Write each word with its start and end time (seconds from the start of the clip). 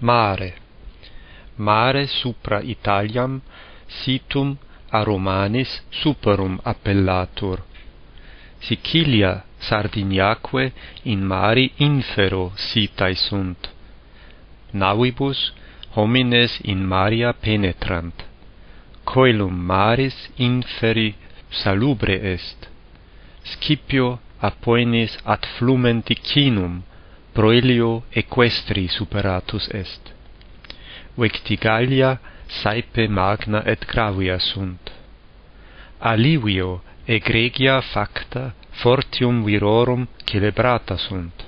mare. 0.00 0.54
Mare 1.56 2.06
supra 2.06 2.60
Italiam 2.60 3.40
situm 3.86 4.56
a 4.90 5.02
Romanis 5.02 5.82
superum 5.90 6.58
appellatur. 6.62 7.62
Sicilia 8.58 9.44
Sardiniaque 9.58 10.72
in 11.02 11.20
mari 11.24 11.72
infero 11.76 12.52
sitae 12.54 13.14
sunt. 13.14 13.68
Navibus 14.72 15.52
homines 15.94 16.60
in 16.62 16.84
maria 16.86 17.32
penetrant. 17.32 18.24
Coelum 19.04 19.54
maris 19.54 20.30
inferi 20.36 21.14
salubre 21.48 22.14
est. 22.32 22.68
Scipio 23.42 24.20
appoenis 24.38 25.18
ad 25.24 25.44
flumentic 25.56 26.20
proelio 27.32 28.02
equestri 28.10 28.88
superatus 28.88 29.68
est. 29.68 30.12
Vectigalia 31.14 32.18
saepe 32.46 33.06
magna 33.08 33.62
et 33.64 33.86
gravia 33.86 34.38
sunt. 34.38 34.90
Alivio 35.98 36.82
egregia 37.06 37.80
facta 37.80 38.54
fortium 38.70 39.44
virorum 39.44 40.08
celebrata 40.24 40.96
sunt. 40.96 41.46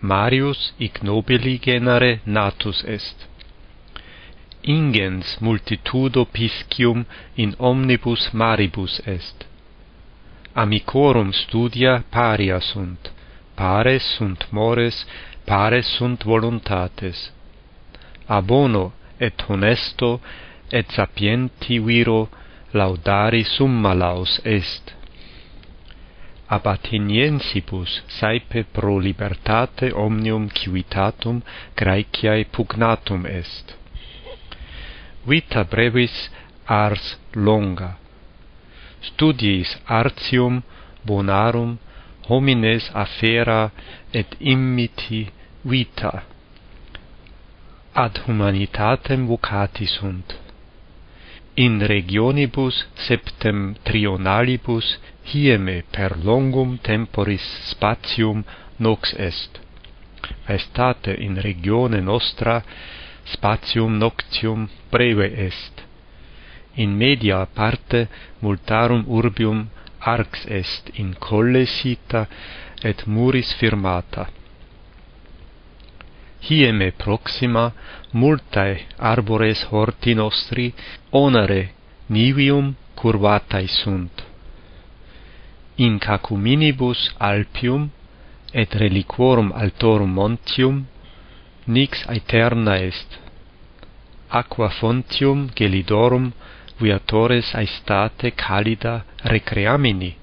Marius 0.00 0.74
ignobili 0.76 1.58
genere 1.58 2.20
natus 2.24 2.82
est. 2.82 3.28
Ingens 4.60 5.38
multitudo 5.40 6.24
piscium 6.24 7.06
in 7.34 7.54
omnibus 7.56 8.30
maribus 8.32 9.00
est. 9.04 9.46
Amicorum 10.52 11.30
studia 11.32 12.04
paria 12.10 12.60
sunt 12.60 13.14
pares 13.56 14.04
sunt 14.16 14.46
mores, 14.50 15.06
pares 15.44 15.86
sunt 15.96 16.22
voluntates. 16.22 17.32
Abono 18.26 18.92
et 19.18 19.42
honesto 19.48 20.20
et 20.70 20.90
sapienti 20.90 21.78
viro 21.78 22.28
laudari 22.72 23.42
summa 23.42 23.94
laus 23.94 24.40
est. 24.44 24.94
Ab 26.48 26.66
Atheniensibus 26.66 28.02
saepe 28.18 28.64
pro 28.72 28.98
libertate 28.98 29.90
omnium 29.92 30.48
civitatum 30.48 31.42
Graeciae 31.74 32.44
pugnatum 32.44 33.26
est. 33.26 33.74
Vita 35.26 35.64
brevis 35.64 36.30
ars 36.66 37.16
longa. 37.34 37.96
Studiis 39.00 39.76
artium 39.86 40.62
bonarum 41.04 41.78
homines 42.28 42.90
affera 42.94 43.70
et 44.12 44.36
immiti 44.38 45.28
vita. 45.62 46.22
Ad 47.92 48.18
humanitatem 48.26 49.26
vocati 49.26 49.86
sunt. 49.86 50.34
In 51.54 51.80
regionibus 51.80 52.86
septem 52.94 53.74
trionalibus 53.82 54.98
hieme 55.24 55.82
per 55.90 56.16
longum 56.22 56.78
temporis 56.78 57.46
spatium 57.70 58.44
nox 58.76 59.14
est. 59.18 59.60
Estate 60.46 61.14
in 61.14 61.40
regione 61.40 62.00
nostra 62.00 62.62
spatium 63.24 63.96
noctium 63.96 64.68
breve 64.90 65.32
est. 65.46 65.82
In 66.74 66.96
media 66.96 67.46
parte 67.46 68.08
multarum 68.40 69.04
urbium 69.08 69.70
arx 70.14 70.46
est 70.60 70.90
in 71.02 71.14
colle 71.26 71.64
sita 71.66 72.22
et 72.88 73.06
muris 73.06 73.50
firmata. 73.58 74.24
Hieme 76.46 76.88
proxima 77.02 77.64
multae 78.12 78.74
arbores 79.12 79.60
horti 79.70 80.14
nostri 80.14 80.66
onare 81.10 81.62
nivium 82.08 82.74
curvatae 82.94 83.66
sunt. 83.66 84.24
In 85.76 85.98
cacuminibus 85.98 87.00
alpium 87.18 87.90
et 88.52 88.70
reliquorum 88.82 89.48
altorum 89.62 90.12
montium 90.18 90.76
nix 91.66 92.06
aeterna 92.14 92.74
est. 92.88 93.18
Aqua 94.40 94.68
fontium 94.78 95.50
gelidorum 95.58 96.32
viatores 96.80 97.54
aestate 97.54 98.30
calida 98.32 99.04
recreamini. 99.24 100.16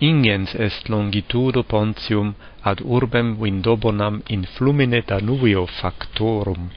Ingens 0.00 0.54
est 0.54 0.88
longitudo 0.88 1.62
Pontium 1.62 2.34
ad 2.62 2.80
urbem 2.84 3.36
Vindobonam 3.40 4.22
in 4.28 4.44
flumine 4.44 5.00
Danubio 5.06 5.66
factorum. 5.66 6.70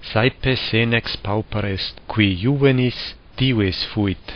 Saepe 0.00 0.56
senex 0.56 1.16
pauper 1.16 1.64
est, 1.66 1.94
qui 2.06 2.36
juvenis 2.42 3.16
dives 3.36 3.84
fuit. 3.92 4.26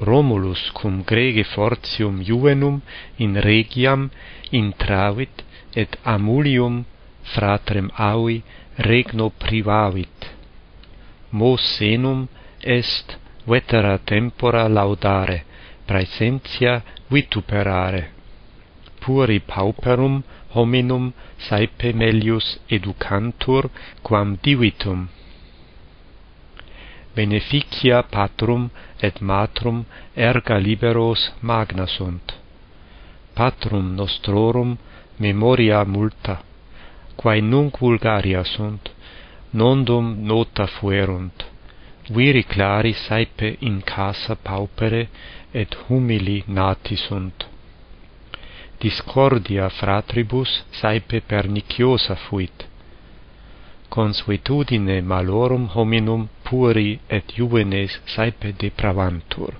Romulus 0.00 0.70
cum 0.74 1.04
Grege 1.04 1.44
fortium 1.44 2.22
juvenum 2.28 2.82
in 3.18 3.40
regiam 3.40 4.10
intravit 4.50 5.44
et 5.74 5.96
amulium 6.04 6.84
fratrem 7.22 7.88
aui 7.96 8.42
regno 8.76 9.30
privavit 9.30 10.11
mosenum 11.32 12.28
est 12.60 13.16
vetera 13.46 13.98
tempora 13.98 14.68
laudare, 14.68 15.44
praesentia 15.86 16.82
vituperare. 17.08 18.02
Puri 19.00 19.40
pauperum 19.40 20.22
hominum 20.54 21.12
saepe 21.38 21.92
melius 21.92 22.58
educantur 22.68 23.70
quam 24.02 24.38
divitum. 24.42 25.08
Beneficia 27.14 28.02
patrum 28.02 28.70
et 29.00 29.20
matrum 29.20 29.84
erga 30.14 30.56
liberos 30.58 31.32
magna 31.40 31.86
sunt. 31.86 32.36
Patrum 33.34 33.94
nostrorum 33.96 34.78
memoria 35.18 35.84
multa, 35.84 36.42
quae 37.16 37.40
nunc 37.40 37.78
vulgaria 37.80 38.44
sunt 38.44 38.91
nondum 39.52 40.06
nota 40.32 40.66
fuerunt. 40.66 41.44
Viri 42.08 42.44
clari 42.44 42.92
saepe 42.92 43.56
in 43.60 43.82
casa 43.82 44.34
paupere 44.36 45.08
et 45.52 45.76
humili 45.86 46.42
nati 46.46 46.96
sunt 46.96 47.46
discordia 48.82 49.68
fratribus 49.68 50.50
saepe 50.70 51.20
perniciosa 51.20 52.14
fuit. 52.14 52.66
Consuetudine 53.88 54.96
malorum 55.02 55.68
hominum 55.74 56.28
puri 56.42 56.98
et 57.08 57.34
juvenes 57.36 58.00
saepe 58.14 58.50
depravantur. 58.62 59.54